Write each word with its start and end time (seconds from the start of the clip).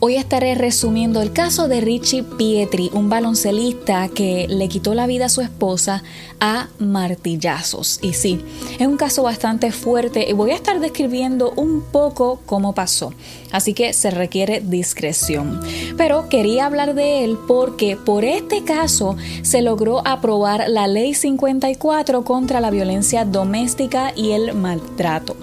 Hoy 0.00 0.16
estaré 0.16 0.54
resumiendo 0.56 1.22
el 1.22 1.32
caso 1.32 1.68
de 1.68 1.80
Richie 1.80 2.24
Pietri, 2.24 2.90
un 2.92 3.08
baloncelista 3.08 4.08
que 4.08 4.46
le 4.48 4.68
quitó 4.68 4.94
la 4.94 5.06
vida 5.06 5.26
a 5.26 5.28
su 5.28 5.40
esposa 5.40 6.02
a 6.40 6.68
martillazos. 6.78 8.00
Y 8.02 8.14
sí, 8.14 8.40
es 8.80 8.86
un 8.86 8.96
caso 8.96 9.22
bastante 9.22 9.70
fuerte 9.70 10.28
y 10.28 10.32
voy 10.32 10.50
a 10.50 10.56
estar 10.56 10.80
describiendo 10.80 11.52
un 11.56 11.82
poco 11.82 12.40
cómo 12.46 12.74
pasó. 12.74 13.14
Así 13.52 13.74
que 13.74 13.92
se 13.92 14.10
requiere 14.10 14.60
discreción. 14.60 15.60
Pero 15.96 16.28
quería 16.28 16.66
hablar 16.66 16.94
de 16.94 17.24
él 17.24 17.38
porque 17.46 17.96
por 17.96 18.24
este 18.24 18.64
caso 18.64 19.16
se 19.42 19.62
logró 19.62 20.06
aprobar 20.06 20.68
la 20.68 20.88
Ley 20.88 21.14
54 21.14 22.24
contra 22.24 22.60
la 22.60 22.70
violencia 22.70 23.24
doméstica 23.24 24.12
y 24.16 24.32
el 24.32 24.54
maltrato. 24.54 25.36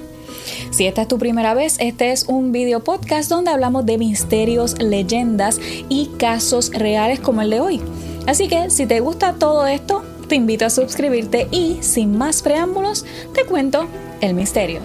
Si 0.71 0.85
esta 0.85 1.01
es 1.01 1.07
tu 1.07 1.17
primera 1.17 1.53
vez, 1.53 1.77
este 1.79 2.11
es 2.11 2.25
un 2.27 2.51
video 2.51 2.79
podcast 2.81 3.29
donde 3.29 3.51
hablamos 3.51 3.85
de 3.85 3.97
misterios, 3.97 4.79
leyendas 4.79 5.59
y 5.89 6.07
casos 6.17 6.71
reales 6.71 7.19
como 7.19 7.41
el 7.41 7.49
de 7.49 7.59
hoy. 7.59 7.81
Así 8.27 8.47
que 8.47 8.69
si 8.69 8.85
te 8.85 8.99
gusta 8.99 9.33
todo 9.33 9.65
esto, 9.65 10.03
te 10.27 10.35
invito 10.35 10.65
a 10.65 10.69
suscribirte 10.69 11.47
y 11.51 11.79
sin 11.81 12.17
más 12.17 12.43
preámbulos, 12.43 13.05
te 13.33 13.45
cuento 13.45 13.87
el 14.21 14.35
misterio. 14.35 14.79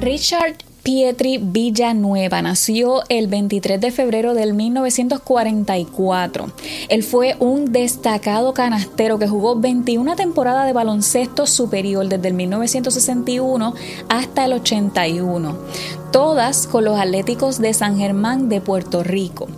Richard 0.00 0.58
Pietri 0.84 1.38
Villanueva 1.38 2.42
nació 2.42 3.02
el 3.08 3.26
23 3.26 3.80
de 3.80 3.90
febrero 3.90 4.34
del 4.34 4.52
1944. 4.52 6.52
Él 6.90 7.02
fue 7.02 7.36
un 7.38 7.72
destacado 7.72 8.52
canastero 8.52 9.18
que 9.18 9.26
jugó 9.26 9.58
21 9.58 10.14
temporadas 10.14 10.66
de 10.66 10.74
baloncesto 10.74 11.46
superior 11.46 12.06
desde 12.06 12.28
el 12.28 12.34
1961 12.34 13.74
hasta 14.10 14.44
el 14.44 14.52
81, 14.52 15.56
todas 16.12 16.66
con 16.66 16.84
los 16.84 17.00
Atléticos 17.00 17.60
de 17.60 17.72
San 17.72 17.96
Germán 17.96 18.50
de 18.50 18.60
Puerto 18.60 19.02
Rico. 19.02 19.48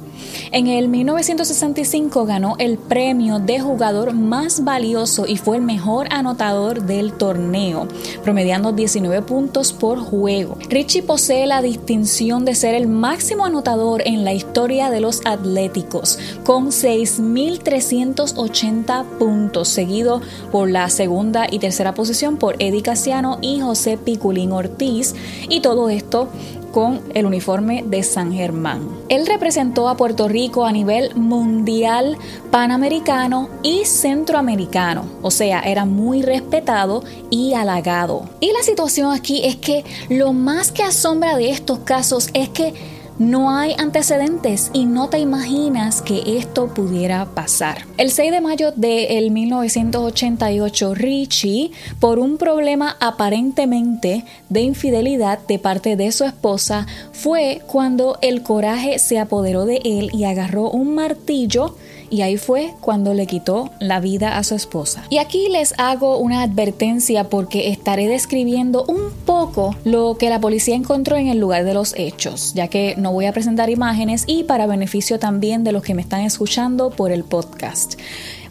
En 0.53 0.69
el 0.69 0.89
1965 0.89 2.25
ganó 2.25 2.55
el 2.59 2.79
premio 2.79 3.39
de 3.39 3.61
jugador 3.61 4.13
más 4.13 4.65
valioso 4.65 5.27
y 5.27 5.37
fue 5.37 5.57
el 5.57 5.63
mejor 5.63 6.07
anotador 6.11 6.83
del 6.83 7.13
torneo, 7.13 7.89
promediando 8.23 8.73
19 8.73 9.23
puntos 9.23 9.73
por 9.73 9.99
juego. 9.99 10.57
Richie 10.69 11.03
posee 11.03 11.47
la 11.47 11.63
distinción 11.63 12.45
de 12.45 12.55
ser 12.55 12.75
el 12.75 12.87
máximo 12.87 13.45
anotador 13.45 14.03
en 14.05 14.25
la 14.25 14.33
historia 14.33 14.91
de 14.91 15.01
los 15.01 15.21
Atléticos, 15.25 16.19
con 16.45 16.69
6.380 16.69 19.05
puntos, 19.19 19.69
seguido 19.69 20.21
por 20.53 20.71
la 20.71 20.89
segunda 20.91 21.47
y 21.51 21.59
tercera 21.59 21.95
posición 21.95 22.37
por 22.37 22.63
Eddie 22.63 22.83
Casiano 22.83 23.39
y 23.43 23.61
José 23.61 23.97
Piculín 23.97 24.53
Ortiz, 24.53 25.15
y 25.49 25.61
todo 25.61 25.89
esto 25.89 26.29
con 26.77 27.01
el 27.15 27.25
uniforme 27.25 27.83
de 27.87 28.03
San 28.03 28.35
Germán. 28.35 28.87
Él 29.09 29.27
representó 29.27 29.89
a 29.89 29.97
Puerto 29.97 30.29
Rico 30.29 30.67
a 30.67 30.73
nivel 30.73 31.15
mundial, 31.15 32.19
panamericano 32.51 33.49
y 33.63 33.87
centroamericano, 33.87 35.07
o 35.23 35.31
sea, 35.31 35.61
era 35.61 35.87
muy 35.87 36.21
respetado 36.21 37.03
y 37.31 37.55
halagado. 37.55 38.29
Y 38.41 38.53
la 38.53 38.63
situación 38.63 39.11
aquí 39.11 39.41
es 39.47 39.57
que 39.57 39.87
lo 40.11 40.35
más 40.35 40.71
que 40.71 40.83
asombra 40.83 41.35
de 41.39 41.49
estos 41.49 41.79
casos 41.79 42.29
es 42.35 42.51
que 42.51 42.75
no 43.19 43.51
hay 43.51 43.75
antecedentes 43.79 44.71
y 44.73 44.85
no 44.87 45.09
te 45.09 45.19
imaginas 45.19 46.03
que 46.03 46.39
esto 46.39 46.69
pudiera 46.69 47.25
pasar. 47.27 47.87
El 47.97 48.11
6 48.11 48.31
de 48.31 48.41
mayo 48.41 48.73
de 48.73 49.27
1988, 49.31 50.95
Richie, 50.95 51.71
por 52.01 52.19
un 52.19 52.37
problema 52.37 52.97
aparentemente 53.01 54.25
de 54.49 54.61
infidelidad 54.61 55.39
de 55.47 55.59
parte 55.59 55.97
de 55.97 56.13
su 56.13 56.25
esposa, 56.25 56.87
fue 57.13 57.63
cuando 57.67 58.19
el 58.23 58.43
coraje 58.43 58.99
se 58.99 59.19
apoderó 59.19 59.65
de 59.65 59.81
él 59.85 60.11
y 60.13 60.25
agarró 60.25 60.71
un 60.71 60.95
martillo 60.95 61.77
y 62.11 62.23
ahí 62.23 62.37
fue 62.37 62.75
cuando 62.81 63.15
le 63.15 63.27
quitó 63.27 63.71
la 63.81 64.01
vida 64.01 64.39
a 64.39 64.45
su 64.45 64.55
esposa. 64.55 65.05
Y 65.11 65.19
aquí 65.19 65.49
les 65.49 65.75
hago 65.79 66.19
una 66.19 66.43
advertencia 66.43 67.25
porque 67.25 67.71
estaré 67.71 68.07
describiendo 68.07 68.85
un 68.87 69.11
poco 69.25 69.75
lo 69.85 70.17
que 70.17 70.31
la 70.31 70.41
policía 70.41 70.77
encontró 70.77 71.17
en 71.17 71.29
el 71.29 71.39
lugar 71.39 71.65
de 71.65 71.75
los 71.75 71.95
hechos, 71.97 72.53
ya 72.55 72.69
que 72.69 72.95
no 72.97 73.06
voy 73.13 73.27
a 73.27 73.33
presentar 73.33 73.71
imágenes 73.71 74.25
y 74.27 74.45
para 74.45 74.67
beneficio 74.67 75.19
también 75.19 75.65
de 75.65 75.73
los 75.73 75.83
que 75.83 75.95
me 75.95 76.03
están 76.03 76.23
escuchando 76.23 76.91
por 76.91 77.13
el 77.13 77.25
podcast. 77.25 77.99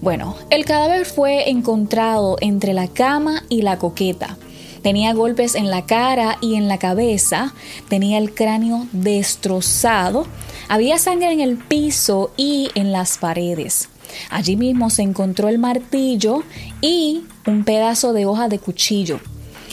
Bueno, 0.01 0.35
el 0.49 0.66
cadáver 0.66 1.05
fue 1.05 1.49
encontrado 1.49 2.38
entre 2.41 2.73
la 2.73 2.88
cama 2.88 3.44
y 3.49 3.61
la 3.61 3.77
coqueta. 3.77 4.38
Tenía 4.81 5.13
golpes 5.13 5.55
en 5.55 5.71
la 5.71 5.85
cara 5.85 6.38
y 6.41 6.55
en 6.55 6.67
la 6.67 6.77
cabeza, 6.77 7.53
tenía 7.89 8.19
el 8.19 8.33
cráneo 8.33 8.85
destrozado, 8.91 10.27
había 10.69 10.99
sangre 10.99 11.31
en 11.31 11.39
el 11.39 11.57
piso 11.57 12.31
y 12.38 12.69
en 12.75 12.91
las 12.91 13.17
paredes. 13.17 13.89
Allí 14.29 14.55
mismo 14.55 14.89
se 14.89 15.01
encontró 15.01 15.49
el 15.49 15.57
martillo 15.57 16.44
y 16.81 17.23
un 17.47 17.63
pedazo 17.63 18.13
de 18.13 18.25
hoja 18.25 18.47
de 18.47 18.59
cuchillo. 18.59 19.19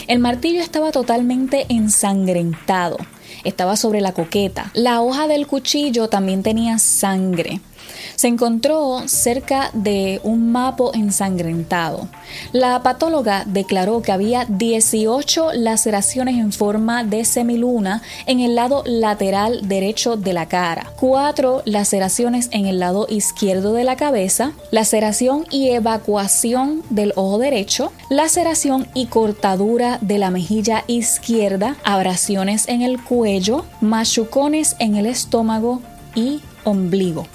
El 0.07 0.19
martillo 0.19 0.61
estaba 0.61 0.91
totalmente 0.91 1.65
ensangrentado. 1.69 2.97
Estaba 3.43 3.75
sobre 3.75 4.01
la 4.01 4.13
coqueta. 4.13 4.71
La 4.73 5.01
hoja 5.01 5.27
del 5.27 5.47
cuchillo 5.47 6.07
también 6.09 6.43
tenía 6.43 6.79
sangre 6.79 7.61
se 8.15 8.27
encontró 8.27 9.03
cerca 9.07 9.69
de 9.73 10.19
un 10.23 10.51
mapo 10.51 10.91
ensangrentado. 10.93 12.07
La 12.51 12.81
patóloga 12.83 13.43
declaró 13.45 14.01
que 14.01 14.11
había 14.11 14.45
18 14.45 15.53
laceraciones 15.53 16.37
en 16.37 16.51
forma 16.51 17.03
de 17.03 17.25
semiluna 17.25 18.01
en 18.25 18.39
el 18.39 18.55
lado 18.55 18.83
lateral 18.85 19.67
derecho 19.67 20.17
de 20.17 20.33
la 20.33 20.47
cara, 20.47 20.91
cuatro 20.99 21.61
laceraciones 21.65 22.49
en 22.51 22.65
el 22.65 22.79
lado 22.79 23.07
izquierdo 23.09 23.73
de 23.73 23.83
la 23.83 23.95
cabeza, 23.95 24.53
laceración 24.71 25.45
y 25.49 25.69
evacuación 25.69 26.83
del 26.89 27.13
ojo 27.15 27.37
derecho, 27.37 27.91
laceración 28.09 28.87
y 28.93 29.07
cortadura 29.07 29.97
de 30.01 30.17
la 30.17 30.31
mejilla 30.31 30.83
izquierda, 30.87 31.75
abrasiones 31.83 32.67
en 32.67 32.81
el 32.81 33.01
cuello, 33.03 33.65
machucones 33.81 34.75
en 34.79 34.95
el 34.95 35.05
estómago 35.05 35.81
y 36.15 36.41
ombligo 36.63 37.27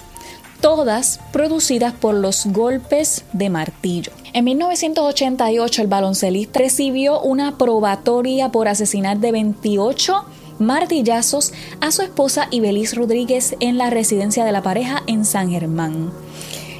todas 0.61 1.19
producidas 1.31 1.93
por 1.93 2.15
los 2.15 2.45
golpes 2.47 3.25
de 3.33 3.49
martillo. 3.49 4.11
En 4.33 4.45
1988 4.45 5.81
el 5.81 5.87
baloncelista 5.87 6.59
recibió 6.59 7.21
una 7.21 7.57
probatoria 7.57 8.51
por 8.51 8.67
asesinar 8.67 9.17
de 9.17 9.31
28 9.31 10.25
martillazos 10.59 11.53
a 11.81 11.91
su 11.91 12.01
esposa 12.01 12.47
Ibeliz 12.51 12.95
Rodríguez 12.95 13.55
en 13.59 13.77
la 13.77 13.89
residencia 13.89 14.45
de 14.45 14.51
la 14.51 14.61
pareja 14.61 15.03
en 15.07 15.25
San 15.25 15.49
Germán. 15.49 16.11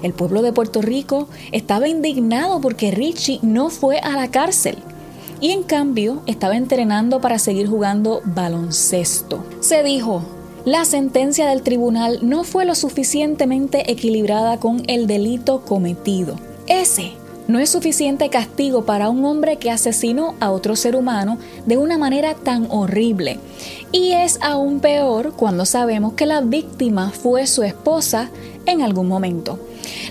El 0.04 0.14
pueblo 0.14 0.42
de 0.42 0.54
Puerto 0.54 0.82
Rico 0.82 1.28
estaba 1.52 1.88
indignado 1.88 2.62
porque 2.62 2.92
Richie 2.92 3.40
no 3.42 3.70
fue 3.70 4.00
a 4.00 4.12
la 4.12 4.30
cárcel 4.30 4.78
y 5.42 5.52
en 5.52 5.64
cambio 5.64 6.22
estaba 6.26 6.56
entrenando 6.56 7.22
para 7.22 7.40
seguir 7.40 7.68
jugando 7.68 8.22
baloncesto. 8.26 9.44
Se 9.62 9.84
dijo, 9.84 10.24
la 10.70 10.86
sentencia 10.86 11.48
del 11.48 11.64
tribunal 11.64 12.20
no 12.22 12.44
fue 12.44 12.64
lo 12.64 12.76
suficientemente 12.76 13.92
equilibrada 13.92 14.60
con 14.60 14.84
el 14.86 15.08
delito 15.08 15.66
cometido. 15.66 16.36
Ese 16.68 17.14
no 17.50 17.58
es 17.58 17.72
suficiente 17.72 18.30
castigo 18.30 18.86
para 18.86 19.10
un 19.10 19.26
hombre 19.26 19.58
que 19.58 19.72
asesinó 19.72 20.36
a 20.40 20.52
otro 20.52 20.76
ser 20.76 20.96
humano 20.96 21.40
de 21.66 21.78
una 21.78 21.98
manera 21.98 22.36
tan 22.36 22.68
horrible. 22.70 23.40
Y 23.92 24.12
es 24.12 24.38
aún 24.42 24.80
peor 24.82 25.34
cuando 25.36 25.66
sabemos 25.66 26.14
que 26.14 26.28
la 26.28 26.42
víctima 26.42 27.10
fue 27.10 27.48
su 27.48 27.64
esposa 27.64 28.30
en 28.68 28.84
algún 28.84 29.08
momento. 29.08 29.60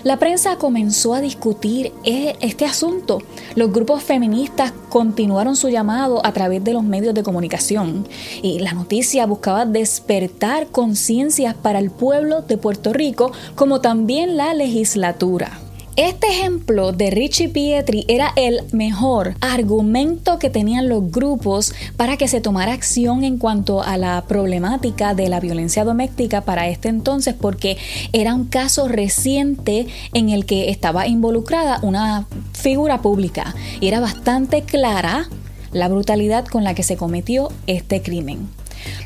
La 0.03 0.19
prensa 0.19 0.57
comenzó 0.57 1.13
a 1.13 1.21
discutir 1.21 1.93
e-, 2.03 2.35
este 2.41 2.65
asunto. 2.65 3.19
Los 3.55 3.71
grupos 3.71 4.03
feministas 4.03 4.73
continuaron 4.89 5.55
su 5.55 5.69
llamado 5.69 6.19
a 6.25 6.33
través 6.33 6.61
de 6.65 6.73
los 6.73 6.83
medios 6.83 7.13
de 7.13 7.23
comunicación 7.23 8.05
y 8.41 8.59
la 8.59 8.73
noticia 8.73 9.25
buscaba 9.25 9.65
despertar 9.65 10.67
conciencias 10.67 11.55
para 11.55 11.79
el 11.79 11.89
pueblo 11.89 12.41
de 12.41 12.57
Puerto 12.57 12.91
Rico 12.91 13.31
como 13.55 13.79
también 13.79 14.35
la 14.35 14.53
legislatura. 14.53 15.57
Este 15.95 16.27
ejemplo 16.27 16.93
de 16.93 17.09
Richie 17.09 17.49
Pietri 17.49 18.05
era 18.07 18.31
el 18.35 18.61
mejor 18.71 19.35
argumento 19.41 20.39
que 20.39 20.49
tenían 20.49 20.87
los 20.87 21.11
grupos 21.11 21.73
para 21.97 22.15
que 22.15 22.27
se 22.27 22.39
tomara 22.39 22.73
acción 22.73 23.23
en 23.23 23.37
cuanto 23.37 23.81
a 23.81 23.97
la 23.97 24.23
problemática 24.27 25.13
de 25.13 25.27
la 25.27 25.39
violencia 25.39 25.83
doméstica 25.83 26.41
para 26.41 26.69
este 26.69 26.87
entonces 26.87 27.35
porque 27.39 27.77
era 28.13 28.33
un 28.33 28.45
caso 28.45 28.87
reciente 28.87 29.87
en 30.13 30.29
el 30.29 30.45
que 30.45 30.69
estaba 30.69 31.07
involucrada 31.07 31.79
una 31.81 32.27
figura 32.53 33.01
pública 33.01 33.53
y 33.81 33.87
era 33.87 33.99
bastante 33.99 34.61
clara 34.61 35.27
la 35.71 35.87
brutalidad 35.87 36.45
con 36.45 36.63
la 36.63 36.73
que 36.73 36.83
se 36.83 36.97
cometió 36.97 37.49
este 37.67 38.01
crimen. 38.01 38.47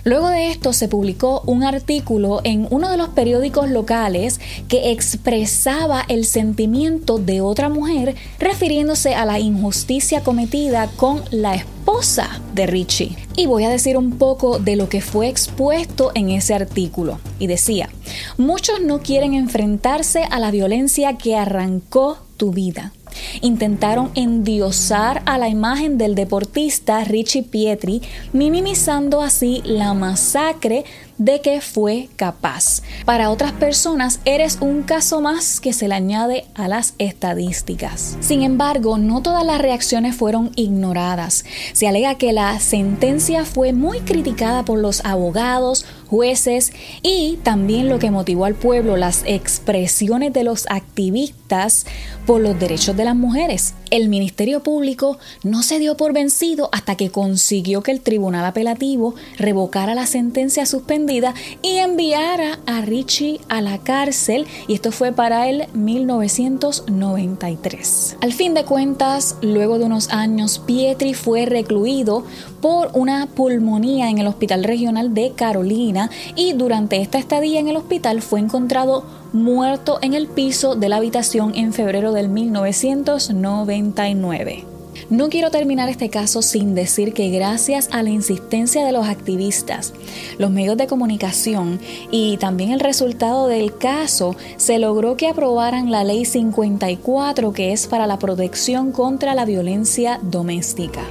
Luego 0.03 0.29
de 0.29 0.51
esto 0.51 0.73
se 0.73 0.87
publicó 0.87 1.41
un 1.45 1.63
artículo 1.63 2.41
en 2.43 2.67
uno 2.69 2.89
de 2.89 2.97
los 2.97 3.09
periódicos 3.09 3.69
locales 3.69 4.39
que 4.67 4.91
expresaba 4.91 6.03
el 6.07 6.25
sentimiento 6.25 7.17
de 7.17 7.41
otra 7.41 7.69
mujer 7.69 8.15
refiriéndose 8.39 9.15
a 9.15 9.25
la 9.25 9.39
injusticia 9.39 10.21
cometida 10.21 10.89
con 10.95 11.21
la 11.31 11.55
esposa 11.55 12.41
de 12.53 12.67
Richie. 12.67 13.17
Y 13.35 13.45
voy 13.45 13.63
a 13.63 13.69
decir 13.69 13.97
un 13.97 14.17
poco 14.17 14.59
de 14.59 14.75
lo 14.75 14.89
que 14.89 15.01
fue 15.01 15.27
expuesto 15.27 16.11
en 16.15 16.29
ese 16.29 16.53
artículo. 16.53 17.19
Y 17.39 17.47
decía, 17.47 17.89
muchos 18.37 18.81
no 18.81 18.99
quieren 18.99 19.33
enfrentarse 19.33 20.23
a 20.29 20.39
la 20.39 20.51
violencia 20.51 21.17
que 21.17 21.35
arrancó 21.35 22.17
tu 22.37 22.51
vida 22.51 22.93
Intentaron 23.41 24.11
endiosar 24.15 25.21
a 25.25 25.37
la 25.37 25.49
imagen 25.49 25.97
del 25.97 26.15
deportista 26.15 27.03
Richie 27.03 27.43
Pietri, 27.43 28.01
minimizando 28.31 29.21
así 29.21 29.61
la 29.65 29.93
masacre 29.93 30.85
de 31.17 31.41
que 31.41 31.61
fue 31.61 32.09
capaz. 32.15 32.81
Para 33.05 33.29
otras 33.29 33.51
personas 33.53 34.19
eres 34.25 34.57
un 34.61 34.83
caso 34.83 35.21
más 35.21 35.59
que 35.59 35.73
se 35.73 35.87
le 35.87 35.95
añade 35.95 36.45
a 36.55 36.67
las 36.67 36.95
estadísticas. 36.97 38.17
Sin 38.19 38.43
embargo, 38.43 38.97
no 38.97 39.21
todas 39.21 39.45
las 39.45 39.61
reacciones 39.61 40.15
fueron 40.15 40.51
ignoradas. 40.55 41.45
Se 41.73 41.87
alega 41.87 42.15
que 42.15 42.33
la 42.33 42.59
sentencia 42.59 43.45
fue 43.45 43.73
muy 43.73 43.99
criticada 43.99 44.65
por 44.65 44.79
los 44.79 45.05
abogados, 45.05 45.85
jueces 46.07 46.73
y 47.01 47.37
también 47.43 47.89
lo 47.89 47.99
que 47.99 48.11
motivó 48.11 48.45
al 48.45 48.55
pueblo, 48.55 48.97
las 48.97 49.23
expresiones 49.25 50.33
de 50.33 50.43
los 50.43 50.65
activistas 50.69 51.85
por 52.25 52.41
los 52.41 52.59
derechos 52.59 52.95
de 52.97 53.05
las 53.05 53.15
mujeres. 53.15 53.73
El 53.89 54.09
Ministerio 54.09 54.63
Público 54.63 55.19
no 55.43 55.61
se 55.61 55.79
dio 55.79 55.97
por 55.97 56.13
vencido 56.13 56.69
hasta 56.71 56.95
que 56.95 57.11
consiguió 57.11 57.83
que 57.83 57.91
el 57.91 58.01
Tribunal 58.01 58.45
Apelativo 58.45 59.13
revocara 59.37 59.93
la 59.93 60.07
sentencia 60.07 60.65
suspendida 60.65 61.12
y 61.61 61.77
enviara 61.77 62.57
a 62.65 62.81
Richie 62.81 63.39
a 63.47 63.61
la 63.61 63.77
cárcel 63.77 64.47
y 64.67 64.73
esto 64.73 64.91
fue 64.91 65.11
para 65.11 65.47
el 65.47 65.67
1993. 65.73 68.17
Al 68.19 68.33
fin 68.33 68.55
de 68.55 68.65
cuentas, 68.65 69.37
luego 69.41 69.77
de 69.77 69.85
unos 69.85 70.09
años, 70.09 70.57
Pietri 70.65 71.13
fue 71.13 71.45
recluido 71.45 72.25
por 72.61 72.89
una 72.93 73.27
pulmonía 73.27 74.09
en 74.09 74.17
el 74.17 74.25
Hospital 74.25 74.63
Regional 74.63 75.13
de 75.13 75.33
Carolina 75.35 76.09
y 76.35 76.53
durante 76.53 76.99
esta 76.99 77.19
estadía 77.19 77.59
en 77.59 77.67
el 77.67 77.77
hospital 77.77 78.23
fue 78.23 78.39
encontrado 78.39 79.03
muerto 79.33 79.99
en 80.01 80.15
el 80.15 80.27
piso 80.27 80.75
de 80.75 80.89
la 80.89 80.97
habitación 80.97 81.53
en 81.55 81.71
febrero 81.73 82.11
del 82.11 82.27
1999. 82.29 84.72
No 85.09 85.29
quiero 85.29 85.51
terminar 85.51 85.89
este 85.89 86.09
caso 86.09 86.41
sin 86.41 86.75
decir 86.75 87.13
que 87.13 87.29
gracias 87.29 87.89
a 87.91 88.03
la 88.03 88.09
insistencia 88.09 88.85
de 88.85 88.91
los 88.91 89.07
activistas, 89.07 89.93
los 90.37 90.51
medios 90.51 90.77
de 90.77 90.87
comunicación 90.87 91.79
y 92.11 92.37
también 92.37 92.71
el 92.71 92.79
resultado 92.79 93.47
del 93.47 93.77
caso, 93.77 94.35
se 94.57 94.79
logró 94.79 95.17
que 95.17 95.27
aprobaran 95.27 95.91
la 95.91 96.03
Ley 96.03 96.25
54 96.25 97.53
que 97.53 97.73
es 97.73 97.87
para 97.87 98.07
la 98.07 98.19
protección 98.19 98.91
contra 98.91 99.35
la 99.35 99.45
violencia 99.45 100.19
doméstica. 100.21 101.03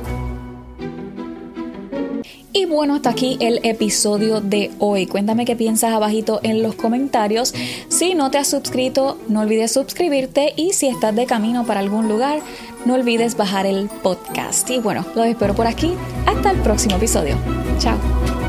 Y 2.54 2.66
bueno, 2.66 2.96
hasta 2.96 3.08
aquí 3.08 3.38
el 3.40 3.60
episodio 3.62 4.42
de 4.42 4.70
hoy. 4.78 5.06
Cuéntame 5.06 5.46
qué 5.46 5.56
piensas 5.56 5.94
abajito 5.94 6.38
en 6.42 6.62
los 6.62 6.74
comentarios. 6.74 7.54
Si 7.88 8.14
no 8.14 8.30
te 8.30 8.36
has 8.36 8.48
suscrito, 8.48 9.16
no 9.28 9.40
olvides 9.40 9.72
suscribirte 9.72 10.52
y 10.54 10.74
si 10.74 10.86
estás 10.86 11.16
de 11.16 11.24
camino 11.24 11.64
para 11.64 11.80
algún 11.80 12.08
lugar, 12.08 12.40
no 12.84 12.94
olvides 12.94 13.36
bajar 13.36 13.66
el 13.66 13.88
podcast. 13.88 14.68
Y 14.70 14.78
bueno, 14.78 15.04
los 15.14 15.26
espero 15.26 15.54
por 15.54 15.66
aquí. 15.66 15.94
Hasta 16.26 16.50
el 16.50 16.58
próximo 16.60 16.96
episodio. 16.96 17.36
Chao. 17.78 18.41